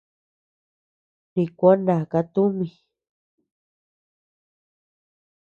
[1.33, 2.67] Nikua naka tumi.